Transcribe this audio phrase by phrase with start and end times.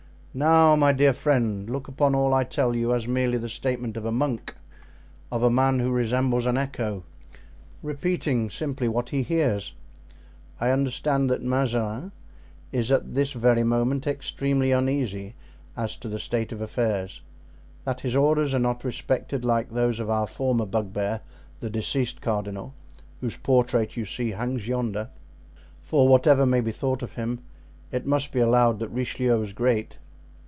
[0.33, 4.05] "Now, my dear friend, look upon all I tell you as merely the statement of
[4.05, 9.73] a monk—of a man who resembles an echo—repeating simply what he hears.
[10.57, 12.13] I understand that Mazarin
[12.71, 15.35] is at this very moment extremely uneasy
[15.75, 17.21] as to the state of affairs;
[17.83, 21.19] that his orders are not respected like those of our former bugbear,
[21.59, 22.73] the deceased cardinal,
[23.19, 27.41] whose portrait as you see hangs yonder—for whatever may be thought of him,
[27.91, 29.97] it must be allowed that Richelieu was great."